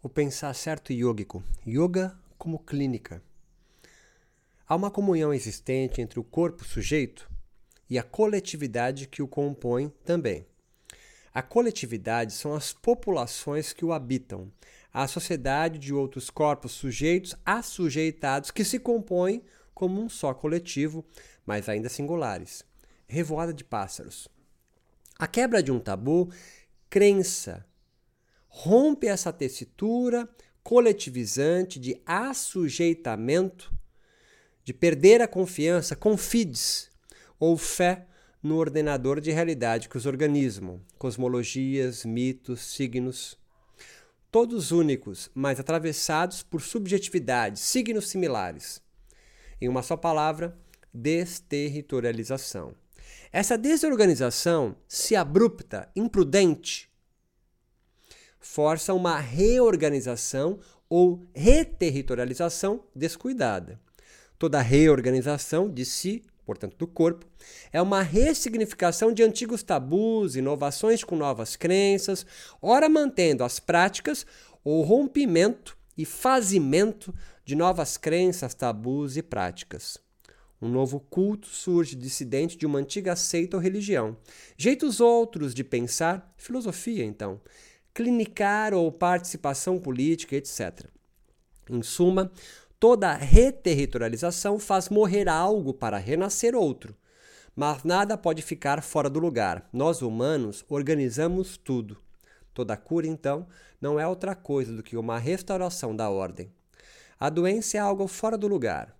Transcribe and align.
o 0.00 0.08
pensar 0.08 0.54
certo 0.54 0.92
yógico, 0.92 1.42
yoga 1.66 2.16
como 2.38 2.60
clínica. 2.60 3.20
Há 4.66 4.76
uma 4.76 4.90
comunhão 4.90 5.34
existente 5.34 6.00
entre 6.00 6.20
o 6.20 6.24
corpo 6.24 6.64
sujeito 6.64 7.28
e 7.90 7.98
a 7.98 8.02
coletividade 8.02 9.08
que 9.08 9.22
o 9.22 9.26
compõe 9.26 9.88
também. 10.04 10.46
A 11.34 11.42
coletividade 11.42 12.32
são 12.32 12.54
as 12.54 12.72
populações 12.72 13.72
que 13.72 13.84
o 13.84 13.92
habitam, 13.92 14.52
a 14.92 15.08
sociedade 15.08 15.78
de 15.78 15.92
outros 15.92 16.30
corpos 16.30 16.72
sujeitos 16.72 17.34
assujeitados 17.44 18.50
que 18.50 18.64
se 18.64 18.78
compõem 18.78 19.42
como 19.74 20.00
um 20.00 20.08
só 20.08 20.32
coletivo, 20.32 21.04
mas 21.44 21.68
ainda 21.68 21.88
singulares. 21.88 22.64
Revoada 23.06 23.52
de 23.52 23.64
pássaros. 23.64 24.28
A 25.18 25.26
quebra 25.26 25.62
de 25.62 25.72
um 25.72 25.80
tabu, 25.80 26.30
crença, 26.88 27.64
rompe 28.60 29.06
essa 29.06 29.32
tessitura 29.32 30.28
coletivizante 30.64 31.78
de 31.78 32.02
assujeitamento, 32.04 33.72
de 34.64 34.74
perder 34.74 35.22
a 35.22 35.28
confiança, 35.28 35.94
confides 35.94 36.90
ou 37.38 37.56
fé 37.56 38.08
no 38.42 38.56
ordenador 38.56 39.20
de 39.20 39.30
realidade 39.30 39.88
que 39.88 39.96
os 39.96 40.06
organizam, 40.06 40.80
cosmologias, 40.98 42.04
mitos, 42.04 42.74
signos, 42.74 43.38
todos 44.28 44.72
únicos, 44.72 45.30
mas 45.32 45.60
atravessados 45.60 46.42
por 46.42 46.60
subjetividades, 46.60 47.62
signos 47.62 48.08
similares. 48.08 48.82
Em 49.60 49.68
uma 49.68 49.84
só 49.84 49.96
palavra, 49.96 50.58
desterritorialização. 50.92 52.74
Essa 53.30 53.56
desorganização, 53.56 54.74
se 54.88 55.14
abrupta, 55.14 55.88
imprudente, 55.94 56.87
força 58.40 58.94
uma 58.94 59.18
reorganização 59.18 60.58
ou 60.88 61.22
reterritorialização 61.34 62.82
descuidada. 62.94 63.80
Toda 64.38 64.60
reorganização 64.60 65.68
de 65.68 65.84
si, 65.84 66.22
portanto 66.46 66.76
do 66.76 66.86
corpo, 66.86 67.26
é 67.72 67.82
uma 67.82 68.02
ressignificação 68.02 69.12
de 69.12 69.22
antigos 69.22 69.62
tabus, 69.62 70.36
inovações 70.36 71.04
com 71.04 71.16
novas 71.16 71.56
crenças, 71.56 72.24
ora 72.62 72.88
mantendo 72.88 73.44
as 73.44 73.58
práticas 73.58 74.24
ou 74.64 74.82
rompimento 74.82 75.76
e 75.96 76.04
fazimento 76.04 77.14
de 77.44 77.54
novas 77.54 77.96
crenças, 77.96 78.54
tabus 78.54 79.16
e 79.16 79.22
práticas. 79.22 79.98
Um 80.60 80.68
novo 80.68 80.98
culto 80.98 81.46
surge 81.46 81.94
dissidente 81.94 82.56
de 82.56 82.66
uma 82.66 82.78
antiga 82.80 83.14
seita 83.14 83.56
ou 83.56 83.62
religião. 83.62 84.16
Jeitos 84.56 85.00
outros 85.00 85.54
de 85.54 85.62
pensar, 85.62 86.32
filosofia 86.36 87.04
então, 87.04 87.40
clinicar 87.98 88.72
ou 88.74 88.92
participação 88.92 89.76
política, 89.76 90.36
etc. 90.36 90.86
Em 91.68 91.82
suma, 91.82 92.30
toda 92.78 93.12
reterritorialização 93.12 94.56
faz 94.56 94.88
morrer 94.88 95.28
algo 95.28 95.74
para 95.74 95.98
renascer 95.98 96.54
outro. 96.54 96.94
Mas 97.56 97.82
nada 97.82 98.16
pode 98.16 98.40
ficar 98.40 98.84
fora 98.84 99.10
do 99.10 99.18
lugar. 99.18 99.68
Nós 99.72 100.00
humanos 100.00 100.64
organizamos 100.68 101.56
tudo. 101.56 101.98
Toda 102.54 102.76
cura, 102.76 103.04
então, 103.04 103.48
não 103.80 103.98
é 103.98 104.06
outra 104.06 104.36
coisa 104.36 104.72
do 104.72 104.82
que 104.82 104.96
uma 104.96 105.18
restauração 105.18 105.94
da 105.94 106.08
ordem. 106.08 106.52
A 107.18 107.28
doença 107.28 107.78
é 107.78 107.80
algo 107.80 108.06
fora 108.06 108.38
do 108.38 108.46
lugar. 108.46 108.96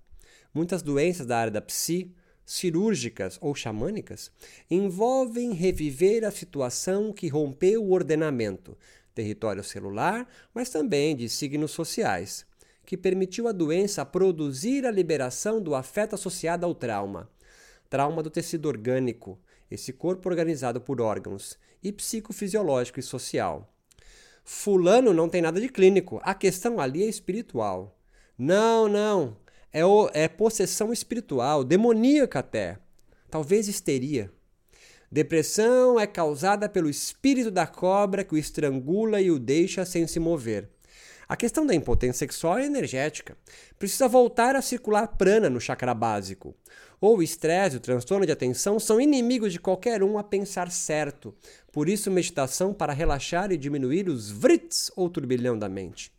Muitas 0.53 0.83
doenças 0.83 1.25
da 1.25 1.39
área 1.39 1.53
da 1.53 1.63
psi 1.63 2.13
cirúrgicas 2.49 3.37
ou 3.43 3.55
xamânicas 3.55 4.33
envolvem 4.71 5.53
reviver 5.53 6.25
a 6.25 6.31
situação 6.31 7.13
que 7.13 7.29
rompeu 7.29 7.85
o 7.85 7.93
ordenamento, 7.93 8.75
território 9.15 9.63
celular, 9.63 10.27
mas 10.55 10.71
também 10.71 11.15
de 11.15 11.29
signos 11.29 11.73
sociais, 11.73 12.47
que 12.87 12.97
permitiu 12.97 13.49
à 13.49 13.53
doença 13.53 14.03
produzir 14.07 14.87
a 14.87 14.91
liberação 14.91 15.61
do 15.61 15.75
afeto 15.75 16.15
associado 16.15 16.65
ao 16.65 16.75
trauma. 16.75 17.29
Trauma 17.91 18.23
do 18.23 18.31
tecido 18.31 18.67
orgânico, 18.67 19.39
esse 19.71 19.93
corpo 19.93 20.27
organizado 20.27 20.81
por 20.81 21.03
órgãos, 21.03 21.59
e 21.83 21.93
psicofisiológico 21.93 22.99
e 22.99 23.03
social. 23.03 23.71
Fulano 24.43 25.13
não 25.13 25.29
tem 25.29 25.43
nada 25.43 25.61
de 25.61 25.69
clínico, 25.69 26.19
a 26.23 26.35
questão 26.35 26.81
ali 26.81 27.03
é 27.03 27.09
espiritual. 27.09 27.95
Não, 28.39 28.89
não. 28.89 29.37
É, 29.73 29.85
o, 29.85 30.11
é 30.15 30.29
possessão 30.29 30.93
espiritual, 30.93 31.63
demoníaca 31.63 32.39
até. 32.39 32.79
Talvez 33.31 33.69
histeria. 33.69 34.31
Depressão 35.11 35.99
é 35.99 36.07
causada 36.07 36.69
pelo 36.69 36.89
espírito 36.89 37.51
da 37.51 37.67
cobra 37.67 38.25
que 38.25 38.35
o 38.35 38.39
estrangula 38.39 39.21
e 39.21 39.31
o 39.31 39.39
deixa 39.39 39.85
sem 39.85 40.07
se 40.07 40.19
mover. 40.21 40.69
A 41.29 41.37
questão 41.37 41.67
da 41.67 41.75
impotência 41.75 42.21
sexual 42.21 42.59
é 42.59 42.65
energética. 42.65 43.37
Precisa 43.79 44.09
voltar 44.09 44.57
a 44.57 44.63
circular 44.63 45.07
prana 45.09 45.51
no 45.51 45.61
chakra 45.61 45.93
básico. 45.93 46.55
Ou 47.01 47.19
o 47.19 47.23
estresse 47.23 47.77
o 47.77 47.81
transtorno 47.81 48.25
de 48.25 48.33
atenção 48.33 48.81
são 48.81 48.99
inimigos 48.99 49.53
de 49.53 49.61
qualquer 49.61 50.03
um 50.03 50.17
a 50.17 50.25
pensar 50.25 50.71
certo. 50.71 51.35
Por 51.71 51.87
isso, 51.89 52.11
meditação 52.11 52.73
para 52.73 52.95
relaxar 52.95 53.53
e 53.53 53.59
diminuir 53.59 54.09
os 54.09 54.31
vrits 54.31 54.91
ou 54.97 55.11
turbilhão 55.11 55.59
da 55.59 55.69
mente. 55.69 56.11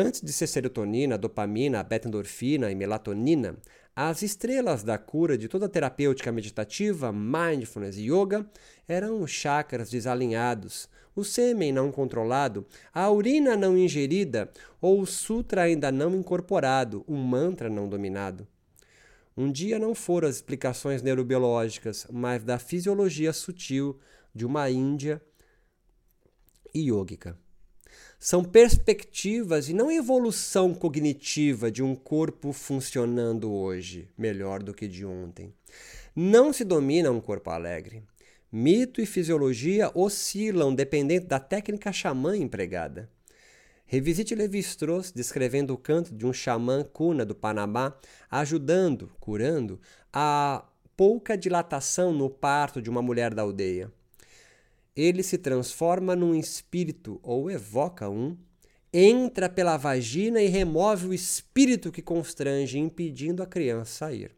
Antes 0.00 0.20
de 0.20 0.32
ser 0.32 0.46
serotonina, 0.46 1.18
dopamina, 1.18 1.82
beta-endorfina 1.82 2.70
e 2.70 2.74
melatonina, 2.76 3.56
as 3.96 4.22
estrelas 4.22 4.84
da 4.84 4.96
cura 4.96 5.36
de 5.36 5.48
toda 5.48 5.68
terapêutica 5.68 6.30
meditativa, 6.30 7.10
mindfulness 7.12 7.96
e 7.96 8.08
yoga 8.08 8.48
eram 8.86 9.20
os 9.20 9.32
chakras 9.32 9.90
desalinhados, 9.90 10.88
o 11.16 11.24
sêmen 11.24 11.72
não 11.72 11.90
controlado, 11.90 12.64
a 12.94 13.10
urina 13.10 13.56
não 13.56 13.76
ingerida 13.76 14.48
ou 14.80 15.00
o 15.00 15.04
sutra 15.04 15.62
ainda 15.62 15.90
não 15.90 16.14
incorporado, 16.14 17.04
um 17.08 17.16
mantra 17.16 17.68
não 17.68 17.88
dominado. 17.88 18.46
Um 19.36 19.50
dia 19.50 19.80
não 19.80 19.96
foram 19.96 20.28
as 20.28 20.36
explicações 20.36 21.02
neurobiológicas, 21.02 22.06
mas 22.08 22.44
da 22.44 22.60
fisiologia 22.60 23.32
sutil 23.32 23.98
de 24.32 24.46
uma 24.46 24.70
Índia 24.70 25.20
yógica 26.72 27.36
são 28.18 28.42
perspectivas 28.42 29.68
e 29.68 29.72
não 29.72 29.92
evolução 29.92 30.74
cognitiva 30.74 31.70
de 31.70 31.84
um 31.84 31.94
corpo 31.94 32.52
funcionando 32.52 33.52
hoje 33.52 34.08
melhor 34.18 34.60
do 34.60 34.74
que 34.74 34.88
de 34.88 35.06
ontem. 35.06 35.54
Não 36.16 36.52
se 36.52 36.64
domina 36.64 37.12
um 37.12 37.20
corpo 37.20 37.48
alegre. 37.50 38.02
Mito 38.50 39.00
e 39.00 39.06
fisiologia 39.06 39.92
oscilam 39.94 40.74
dependendo 40.74 41.26
da 41.26 41.38
técnica 41.38 41.92
xamã 41.92 42.36
empregada. 42.36 43.08
Revisite 43.86 44.34
Levi-Strauss 44.34 45.12
descrevendo 45.12 45.72
o 45.72 45.78
canto 45.78 46.12
de 46.12 46.26
um 46.26 46.32
xamã 46.32 46.82
cuna 46.82 47.24
do 47.24 47.36
Panamá, 47.36 47.96
ajudando, 48.28 49.12
curando, 49.20 49.80
a 50.12 50.66
pouca 50.96 51.38
dilatação 51.38 52.12
no 52.12 52.28
parto 52.28 52.82
de 52.82 52.90
uma 52.90 53.00
mulher 53.00 53.32
da 53.32 53.42
aldeia 53.42 53.92
ele 55.00 55.22
se 55.22 55.38
transforma 55.38 56.16
num 56.16 56.34
espírito 56.34 57.20
ou 57.22 57.48
evoca 57.48 58.10
um, 58.10 58.36
entra 58.92 59.48
pela 59.48 59.76
vagina 59.76 60.42
e 60.42 60.48
remove 60.48 61.06
o 61.06 61.14
espírito 61.14 61.92
que 61.92 62.02
constrange, 62.02 62.80
impedindo 62.80 63.40
a 63.40 63.46
criança 63.46 63.92
sair. 63.92 64.32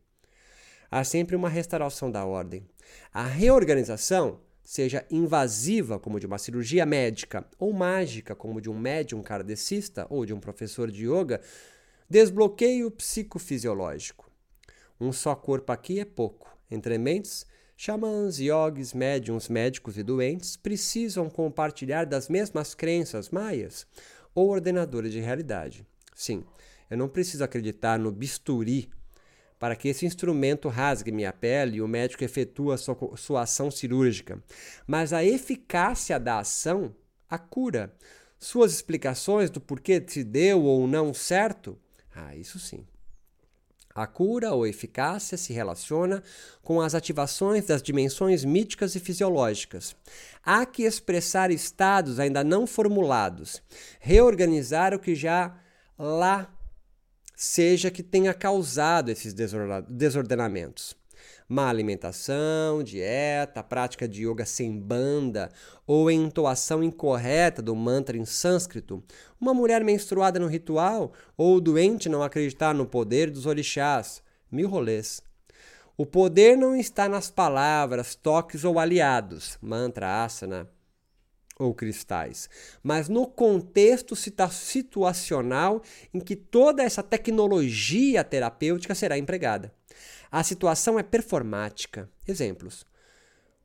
Há 0.91 1.03
sempre 1.03 1.35
uma 1.35 1.49
restauração 1.49 2.11
da 2.11 2.27
ordem. 2.27 2.69
A 3.11 3.25
reorganização, 3.25 4.39
seja 4.63 5.07
invasiva, 5.11 5.99
como 5.99 6.21
de 6.21 6.27
uma 6.27 6.37
cirurgia 6.37 6.85
médica, 6.85 7.47
ou 7.59 7.73
mágica, 7.73 8.35
como 8.35 8.61
de 8.61 8.69
um 8.69 8.79
médium 8.79 9.23
kardecista 9.23 10.07
ou 10.11 10.27
de 10.27 10.35
um 10.35 10.41
professor 10.41 10.91
de 10.91 11.07
yoga, 11.07 11.41
desbloqueio 12.09 12.91
psicofisiológico. 12.91 14.31
Um 15.01 15.11
só 15.11 15.35
corpo 15.35 15.73
aqui 15.73 16.01
é 16.01 16.05
pouco. 16.05 16.55
Entre 16.71 16.99
mentes, 16.99 17.47
Xamãs, 17.83 18.39
yogis, 18.39 18.93
médiums, 18.93 19.49
médicos 19.49 19.97
e 19.97 20.03
doentes 20.03 20.55
precisam 20.55 21.31
compartilhar 21.31 22.05
das 22.05 22.29
mesmas 22.29 22.75
crenças 22.75 23.31
maias 23.31 23.87
ou 24.35 24.51
ordenadores 24.51 25.11
de 25.11 25.19
realidade. 25.19 25.87
Sim, 26.15 26.45
eu 26.91 26.99
não 26.99 27.09
preciso 27.09 27.43
acreditar 27.43 27.99
no 27.99 28.13
bisturi 28.13 28.91
para 29.59 29.75
que 29.75 29.89
esse 29.89 30.05
instrumento 30.05 30.69
rasgue 30.69 31.11
minha 31.11 31.33
pele 31.33 31.79
e 31.79 31.81
o 31.81 31.89
médico 31.89 32.23
efetue 32.23 32.75
a 32.75 32.77
sua, 32.77 33.17
sua 33.17 33.43
ação 33.45 33.71
cirúrgica, 33.71 34.45
mas 34.87 35.15
a 35.15 35.25
eficácia 35.25 36.21
da 36.21 36.39
ação, 36.39 36.95
a 37.31 37.39
cura, 37.39 37.97
suas 38.39 38.75
explicações 38.75 39.49
do 39.49 39.59
porquê 39.59 40.05
se 40.07 40.23
deu 40.23 40.65
ou 40.65 40.87
não 40.87 41.15
certo, 41.15 41.79
ah, 42.15 42.37
isso 42.37 42.59
sim. 42.59 42.85
A 43.95 44.07
cura 44.07 44.53
ou 44.53 44.67
eficácia 44.67 45.37
se 45.37 45.53
relaciona 45.53 46.23
com 46.63 46.81
as 46.81 46.95
ativações 46.95 47.67
das 47.67 47.83
dimensões 47.83 48.45
míticas 48.45 48.95
e 48.95 49.01
fisiológicas. 49.01 49.97
Há 50.45 50.65
que 50.65 50.85
expressar 50.85 51.51
estados 51.51 52.21
ainda 52.21 52.45
não 52.45 52.67
formulados, 52.67 53.61
reorganizar 53.99 54.95
o 54.95 54.99
que 54.99 55.15
já 55.15 55.57
lá 55.99 56.49
seja 57.35 57.91
que 57.91 58.03
tenha 58.03 58.33
causado 58.33 59.11
esses 59.11 59.35
desordenamentos. 59.89 61.00
Má 61.53 61.69
alimentação, 61.69 62.81
dieta, 62.81 63.61
prática 63.61 64.07
de 64.07 64.25
yoga 64.25 64.47
sem 64.47 64.79
banda 64.79 65.51
ou 65.85 66.09
entoação 66.09 66.81
incorreta 66.81 67.61
do 67.61 67.75
mantra 67.75 68.17
em 68.17 68.25
sânscrito, 68.25 69.03
uma 69.41 69.53
mulher 69.53 69.83
menstruada 69.83 70.39
no 70.39 70.47
ritual 70.47 71.13
ou 71.37 71.61
doente 71.61 72.09
não 72.09 72.23
acreditar 72.23 72.73
no 72.73 72.87
poder 72.87 73.33
dos 73.33 73.47
orixás, 73.47 74.23
mil 74.49 74.69
rolês. 74.69 75.21
O 75.97 76.07
poder 76.07 76.57
não 76.57 76.77
está 76.77 77.09
nas 77.09 77.33
palavras, 77.33 78.15
toques 78.15 78.63
ou 78.63 78.79
aliados, 78.79 79.59
mantra, 79.61 80.23
asana 80.23 80.71
ou 81.59 81.75
cristais, 81.75 82.49
mas 82.81 83.09
no 83.09 83.27
contexto 83.27 84.15
situacional 84.15 85.83
em 86.15 86.21
que 86.21 86.37
toda 86.37 86.85
essa 86.85 87.03
tecnologia 87.03 88.23
terapêutica 88.23 88.95
será 88.95 89.19
empregada. 89.19 89.80
A 90.31 90.43
situação 90.43 90.99
é 90.99 91.03
performática. 91.03 92.09
Exemplos. 92.27 92.85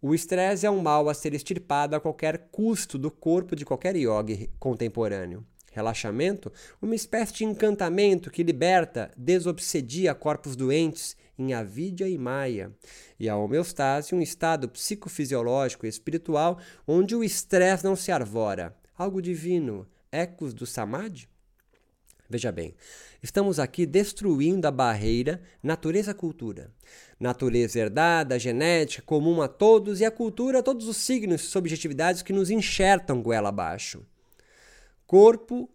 O 0.02 0.14
estresse 0.14 0.66
é 0.66 0.70
um 0.70 0.82
mal 0.82 1.10
a 1.10 1.14
ser 1.14 1.34
extirpado 1.34 1.96
a 1.96 2.00
qualquer 2.00 2.50
custo 2.52 2.98
do 2.98 3.10
corpo 3.10 3.56
de 3.56 3.66
qualquer 3.66 3.96
yogi 3.96 4.52
contemporâneo. 4.60 5.46
Relaxamento, 5.72 6.54
uma 6.82 6.96
espécie 6.96 7.34
de 7.34 7.44
encantamento 7.44 8.32
que 8.32 8.44
liberta, 8.44 9.12
desobsedia 9.18 10.16
corpos 10.16 10.56
doentes 10.56 11.18
em 11.38 11.54
avidya 11.54 12.08
e 12.08 12.18
maya, 12.18 12.72
e 13.20 13.28
a 13.28 13.36
homeostase, 13.36 14.16
um 14.16 14.22
estado 14.22 14.70
psicofisiológico 14.70 15.86
e 15.86 15.90
espiritual 15.90 16.60
onde 16.88 17.16
o 17.16 17.24
estresse 17.24 17.84
não 17.84 17.96
se 17.96 18.12
arvora. 18.12 18.74
Algo 18.98 19.22
divino, 19.22 19.86
ecos 20.12 20.54
do 20.54 20.66
samadhi? 20.66 21.28
Veja 22.28 22.52
bem, 22.52 22.74
estamos 23.22 23.60
aqui 23.60 23.86
destruindo 23.86 24.68
a 24.68 24.72
barreira 24.72 25.42
natureza-cultura. 25.62 26.72
Natureza 27.20 27.80
herdada, 27.80 28.40
genética, 28.40 29.04
comum 29.06 29.42
a 29.42 29.48
todos, 29.48 30.02
e 30.02 30.06
a 30.06 30.12
cultura, 30.12 30.64
todos 30.64 30.88
os 30.88 30.98
signos 30.98 31.42
e 31.42 31.46
subjetividades 31.46 32.24
que 32.24 32.34
nos 32.34 32.50
enxertam 32.50 33.22
goela 33.22 33.50
abaixo. 33.50 34.04
Corpo 35.06 35.70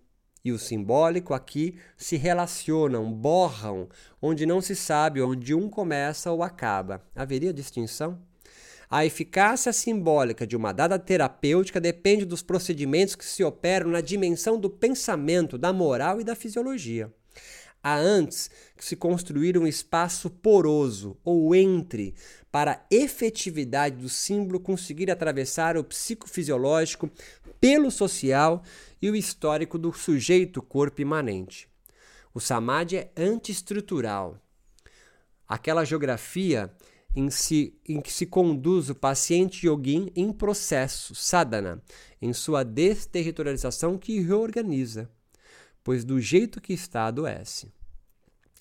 e 0.44 0.50
o 0.50 0.58
simbólico 0.58 1.34
aqui 1.34 1.78
se 1.96 2.16
relacionam, 2.16 3.12
borram, 3.12 3.88
onde 4.20 4.44
não 4.44 4.60
se 4.60 4.74
sabe 4.74 5.22
onde 5.22 5.54
um 5.54 5.68
começa 5.68 6.32
ou 6.32 6.42
acaba. 6.42 7.00
Haveria 7.14 7.52
distinção? 7.52 8.20
A 8.92 9.06
eficácia 9.06 9.72
simbólica 9.72 10.44
de 10.44 10.56
uma 10.56 10.72
dada 10.72 10.98
terapêutica 10.98 11.80
depende 11.80 12.24
dos 12.24 12.42
procedimentos 12.42 13.14
que 13.14 13.24
se 13.24 13.44
operam 13.44 13.88
na 13.88 14.00
dimensão 14.00 14.58
do 14.58 14.68
pensamento, 14.68 15.56
da 15.56 15.72
moral 15.72 16.20
e 16.20 16.24
da 16.24 16.34
fisiologia. 16.34 17.08
Há 17.80 17.96
antes 17.96 18.50
que 18.76 18.84
se 18.84 18.96
construir 18.96 19.56
um 19.56 19.64
espaço 19.64 20.28
poroso 20.28 21.16
ou 21.24 21.54
entre 21.54 22.16
para 22.50 22.72
a 22.72 22.80
efetividade 22.90 23.94
do 23.94 24.08
símbolo 24.08 24.58
conseguir 24.58 25.08
atravessar 25.08 25.76
o 25.76 25.84
psicofisiológico 25.84 27.08
pelo 27.60 27.92
social 27.92 28.60
e 29.00 29.08
o 29.08 29.14
histórico 29.14 29.78
do 29.78 29.92
sujeito 29.92 30.60
corpo 30.60 31.00
imanente. 31.00 31.68
O 32.34 32.40
samadhi 32.40 32.96
é 32.96 33.10
antiestrutural. 33.16 34.36
Aquela 35.46 35.84
geografia 35.84 36.72
em, 37.14 37.30
si, 37.30 37.74
em 37.88 38.00
que 38.00 38.12
se 38.12 38.26
conduz 38.26 38.90
o 38.90 38.94
paciente 38.94 39.66
yogin 39.66 40.10
em 40.14 40.32
processo, 40.32 41.14
sadhana, 41.14 41.82
em 42.20 42.32
sua 42.32 42.62
desterritorialização 42.62 43.98
que 43.98 44.20
reorganiza, 44.20 45.10
pois 45.82 46.04
do 46.04 46.20
jeito 46.20 46.60
que 46.60 46.72
está 46.72 47.06
adoece. 47.06 47.72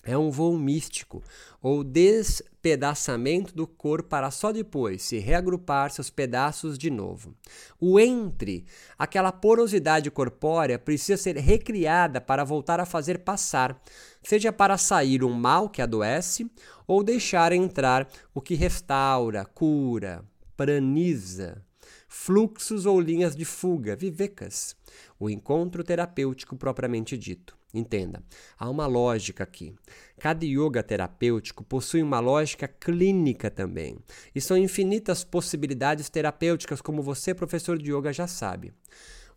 É 0.02 0.16
um 0.16 0.30
voo 0.30 0.56
místico, 0.56 1.22
ou 1.60 1.84
despedaçamento 1.84 3.54
do 3.54 3.66
corpo 3.66 4.08
para 4.08 4.30
só 4.30 4.50
depois 4.50 5.02
se 5.02 5.18
reagrupar 5.18 5.90
seus 5.90 6.08
pedaços 6.08 6.78
de 6.78 6.88
novo. 6.88 7.34
O 7.78 8.00
entre, 8.00 8.64
aquela 8.98 9.30
porosidade 9.30 10.10
corpórea, 10.10 10.78
precisa 10.78 11.18
ser 11.18 11.36
recriada 11.36 12.18
para 12.18 12.44
voltar 12.44 12.80
a 12.80 12.86
fazer 12.86 13.18
passar, 13.18 13.78
seja 14.22 14.50
para 14.50 14.78
sair 14.78 15.22
um 15.22 15.34
mal 15.34 15.68
que 15.68 15.82
adoece, 15.82 16.50
ou 16.86 17.04
deixar 17.04 17.52
entrar 17.52 18.08
o 18.34 18.40
que 18.40 18.54
restaura, 18.54 19.44
cura, 19.44 20.24
praniza, 20.56 21.62
fluxos 22.08 22.86
ou 22.86 22.98
linhas 22.98 23.36
de 23.36 23.44
fuga, 23.44 23.94
vivecas, 23.94 24.74
o 25.18 25.28
encontro 25.28 25.84
terapêutico 25.84 26.56
propriamente 26.56 27.18
dito. 27.18 27.59
Entenda, 27.72 28.22
há 28.58 28.68
uma 28.68 28.86
lógica 28.86 29.44
aqui. 29.44 29.74
Cada 30.18 30.44
yoga 30.44 30.82
terapêutico 30.82 31.62
possui 31.62 32.02
uma 32.02 32.18
lógica 32.18 32.66
clínica 32.66 33.48
também. 33.48 33.96
E 34.34 34.40
são 34.40 34.56
infinitas 34.56 35.22
possibilidades 35.22 36.10
terapêuticas, 36.10 36.80
como 36.80 37.00
você, 37.02 37.32
professor 37.32 37.78
de 37.78 37.92
yoga, 37.92 38.12
já 38.12 38.26
sabe. 38.26 38.72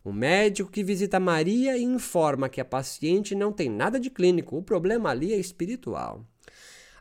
O 0.02 0.12
médico 0.12 0.70
que 0.70 0.82
visita 0.82 1.20
Maria 1.20 1.78
e 1.78 1.82
informa 1.82 2.48
que 2.48 2.60
a 2.60 2.64
paciente 2.64 3.34
não 3.34 3.52
tem 3.52 3.70
nada 3.70 3.98
de 3.98 4.10
clínico, 4.10 4.56
o 4.56 4.62
problema 4.62 5.10
ali 5.10 5.32
é 5.32 5.38
espiritual. 5.38 6.26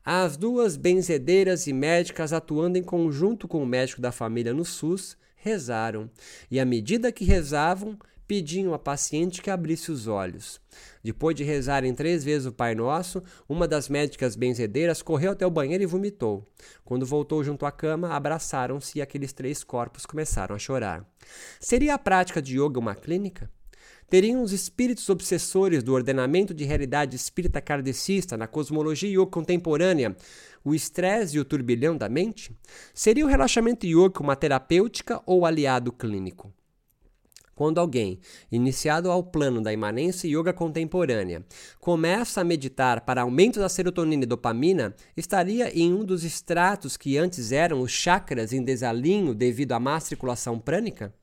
As 0.05 0.37
duas 0.37 0.77
benzedeiras 0.77 1.65
e 1.65 1.73
médicas 1.73 2.31
atuando 2.31 2.77
em 2.77 2.83
conjunto 2.83 3.47
com 3.47 3.63
o 3.63 3.65
médico 3.65 4.01
da 4.01 4.11
família 4.11 4.53
no 4.53 4.63
SUS 4.63 5.17
rezaram, 5.35 6.09
e 6.49 6.59
à 6.59 6.65
medida 6.65 7.11
que 7.11 7.25
rezavam, 7.25 7.97
pediam 8.27 8.73
à 8.73 8.79
paciente 8.79 9.41
que 9.41 9.49
abrisse 9.49 9.91
os 9.91 10.07
olhos. 10.07 10.59
Depois 11.03 11.35
de 11.35 11.43
rezarem 11.43 11.93
três 11.93 12.23
vezes 12.23 12.47
o 12.47 12.51
Pai 12.51 12.73
Nosso, 12.73 13.21
uma 13.47 13.67
das 13.67 13.89
médicas 13.89 14.35
benzedeiras 14.35 15.01
correu 15.01 15.31
até 15.31 15.45
o 15.45 15.51
banheiro 15.51 15.83
e 15.83 15.87
vomitou. 15.87 16.47
Quando 16.83 17.05
voltou 17.05 17.43
junto 17.43 17.65
à 17.65 17.71
cama, 17.71 18.09
abraçaram-se 18.13 18.99
e 18.99 19.01
aqueles 19.01 19.33
três 19.33 19.63
corpos 19.63 20.05
começaram 20.05 20.55
a 20.55 20.59
chorar. 20.59 21.05
Seria 21.59 21.95
a 21.95 21.99
prática 21.99 22.41
de 22.41 22.59
yoga 22.59 22.79
uma 22.79 22.95
clínica? 22.95 23.49
Teriam 24.09 24.43
os 24.43 24.51
espíritos 24.51 25.09
obsessores 25.09 25.81
do 25.81 25.93
ordenamento 25.93 26.53
de 26.53 26.63
realidade 26.63 27.15
espírita 27.15 27.59
kardecista 27.59 28.37
na 28.37 28.47
cosmologia 28.47 29.09
yoga 29.09 29.31
contemporânea 29.31 30.15
o 30.63 30.73
estresse 30.73 31.35
e 31.35 31.39
o 31.39 31.45
turbilhão 31.45 31.97
da 31.97 32.07
mente? 32.07 32.55
Seria 32.93 33.25
o 33.25 33.29
relaxamento 33.29 33.85
yoga 33.85 34.21
uma 34.21 34.35
terapêutica 34.35 35.21
ou 35.25 35.45
aliado 35.45 35.91
clínico? 35.91 36.53
Quando 37.55 37.79
alguém, 37.79 38.19
iniciado 38.51 39.11
ao 39.11 39.23
plano 39.23 39.61
da 39.61 39.71
imanência 39.71 40.27
yoga 40.27 40.51
contemporânea, 40.51 41.45
começa 41.79 42.41
a 42.41 42.43
meditar 42.43 43.01
para 43.01 43.21
aumento 43.21 43.59
da 43.59 43.69
serotonina 43.69 44.23
e 44.23 44.27
dopamina, 44.27 44.95
estaria 45.15 45.69
em 45.77 45.93
um 45.93 46.03
dos 46.03 46.23
estratos 46.23 46.97
que 46.97 47.17
antes 47.17 47.51
eram 47.51 47.81
os 47.81 47.91
chakras 47.91 48.53
em 48.53 48.63
desalinho 48.63 49.35
devido 49.35 49.73
à 49.73 49.79
má 49.79 49.99
circulação 49.99 50.59
prânica? 50.59 51.13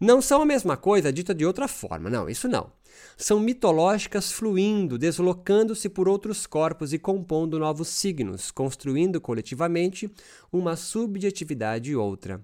Não 0.00 0.22
são 0.22 0.42
a 0.42 0.46
mesma 0.46 0.76
coisa 0.76 1.12
dita 1.12 1.34
de 1.34 1.44
outra 1.44 1.66
forma, 1.66 2.08
não, 2.08 2.28
isso 2.28 2.48
não. 2.48 2.72
São 3.16 3.40
mitológicas 3.40 4.30
fluindo, 4.30 4.96
deslocando-se 4.96 5.88
por 5.88 6.08
outros 6.08 6.46
corpos 6.46 6.92
e 6.92 6.98
compondo 6.98 7.58
novos 7.58 7.88
signos, 7.88 8.50
construindo 8.50 9.20
coletivamente 9.20 10.08
uma 10.52 10.76
subjetividade 10.76 11.90
e 11.90 11.96
outra. 11.96 12.40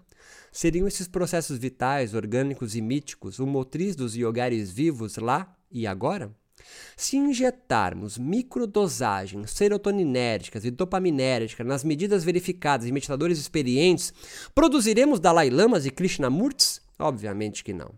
Seriam 0.53 0.87
esses 0.87 1.09
processos 1.09 1.59
vitais, 1.59 2.15
orgânicos 2.15 2.75
e 2.75 2.81
míticos 2.81 3.39
o 3.39 3.47
motriz 3.47 3.97
dos 3.97 4.15
yogares 4.15 4.71
vivos 4.71 5.17
lá 5.17 5.57
e 5.71 5.87
agora? 5.87 6.33
Se 6.97 7.17
injetarmos 7.17 8.17
microdosagens 8.17 9.51
serotoninérgicas 9.51 10.65
e 10.65 10.71
dopaminérgicas 10.71 11.67
nas 11.67 11.85
medidas 11.85 12.25
verificadas 12.25 12.87
em 12.87 12.93
meditadores 12.93 13.39
experientes, 13.39 14.13
produziremos 14.55 15.21
Dalai 15.21 15.51
Lamas 15.51 15.85
e 15.85 15.91
Krishnamurtis? 15.91 16.81
Obviamente 16.99 17.65
que 17.65 17.73
não 17.73 17.93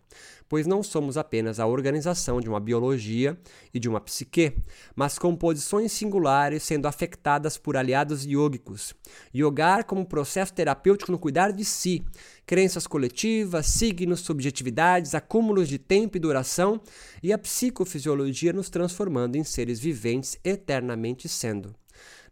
pois 0.49 0.67
não 0.67 0.83
somos 0.83 1.17
apenas 1.17 1.59
a 1.59 1.67
organização 1.67 2.41
de 2.41 2.49
uma 2.49 2.61
biologia 2.61 3.39
e 3.73 3.79
de 3.79 3.89
uma 3.89 4.01
psique, 4.01 4.57
mas 4.95 5.19
composições 5.19 5.93
singulares 5.93 6.63
sendo 6.63 6.87
afetadas 6.87 7.57
por 7.59 7.77
aliados 7.77 8.25
yogicos. 8.25 8.95
Yogar 9.35 9.85
como 9.85 10.07
processo 10.07 10.53
terapêutico 10.53 11.11
no 11.13 11.19
cuidar 11.19 11.53
de 11.53 11.65
si, 11.65 12.05
crenças 12.47 12.87
coletivas, 12.87 13.67
signos, 13.67 14.21
subjetividades, 14.21 15.15
acúmulos 15.15 15.69
de 15.69 15.79
tempo 15.79 16.17
e 16.17 16.21
duração, 16.21 16.81
e 17.23 17.33
a 17.33 17.39
psicofisiologia 17.39 18.53
nos 18.53 18.71
transformando 18.71 19.37
em 19.37 19.45
seres 19.45 19.81
viventes 19.81 20.39
eternamente 20.45 21.29
sendo. 21.29 21.75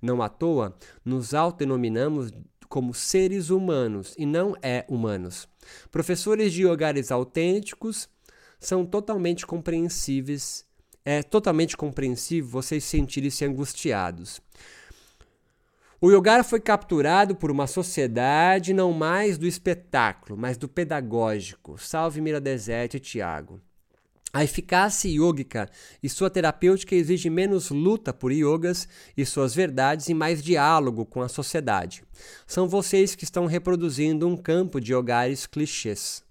Não 0.01 0.23
à 0.23 0.29
toa, 0.29 0.77
nos 1.05 1.35
autodenominamos 1.35 2.31
como 2.69 2.93
seres 2.93 3.51
humanos 3.51 4.15
e 4.19 4.27
não 4.27 4.55
é 4.61 4.85
humanos. 4.89 5.49
Professores 5.91 6.53
de 6.53 6.63
yogares 6.63 7.11
autênticos 7.11 8.09
são 8.59 8.85
totalmente 8.85 9.47
compreensíveis. 9.47 10.65
É 11.05 11.23
totalmente 11.23 11.77
compreensível 11.77 12.51
vocês 12.51 12.83
sentirem-se 12.85 13.45
angustiados. 13.45 14.41
O 16.01 16.11
yogar 16.11 16.45
foi 16.45 16.61
capturado 16.61 17.35
por 17.35 17.51
uma 17.51 17.67
sociedade 17.67 18.75
não 18.75 18.93
mais 18.93 19.39
do 19.39 19.47
espetáculo, 19.47 20.39
mas 20.39 20.57
do 20.57 20.69
pedagógico. 20.69 21.79
Salve 21.79 22.21
Mira 22.21 22.41
Desete 22.41 22.99
e 22.99 23.01
Tiago. 23.01 23.61
A 24.35 24.43
eficácia 24.43 25.09
yógica 25.09 25.71
e 26.03 26.09
sua 26.09 26.29
terapêutica 26.29 26.93
exige 26.97 27.31
menos 27.31 27.71
luta 27.71 28.13
por 28.13 28.33
yogas 28.33 28.89
e 29.17 29.25
suas 29.25 29.55
verdades 29.55 30.09
e 30.09 30.15
mais 30.15 30.43
diálogo 30.43 31.07
com 31.07 31.23
a 31.23 31.29
sociedade. 31.29 32.03
São 32.45 32.69
vocês 32.69 33.15
que 33.15 33.23
estão 33.23 33.47
reproduzindo 33.47 34.27
um 34.27 34.37
campo 34.37 34.81
de 34.81 34.93
hogares 34.93 35.47
clichês. 35.47 36.24